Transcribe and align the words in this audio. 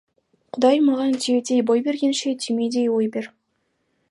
Құдай 0.55 0.79
маған 0.85 1.13
түйедей 1.25 1.61
бой 1.69 1.85
бергенше, 1.89 2.35
түймедей 2.47 2.93
ой 2.97 3.15
бер. 3.19 3.33